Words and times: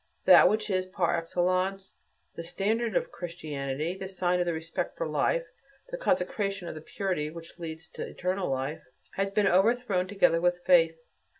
That 0.25 0.49
which 0.49 0.71
is, 0.71 0.87
par 0.87 1.15
excellence, 1.15 1.95
the 2.33 2.41
standard 2.43 2.95
of 2.95 3.11
Christianity, 3.11 3.95
the 3.95 4.07
sign 4.07 4.39
of 4.39 4.47
respect 4.47 4.97
for 4.97 5.05
life, 5.05 5.45
the 5.91 5.97
consecration 5.97 6.67
of 6.67 6.73
the 6.73 6.81
purity 6.81 7.29
which 7.29 7.59
leads 7.59 7.87
to 7.89 8.07
eternal 8.07 8.49
life, 8.49 8.81
has 9.13 9.29
been 9.29 9.47
overthrown 9.47 10.07
together 10.07 10.41
with 10.41 10.63
faith. 10.65 10.97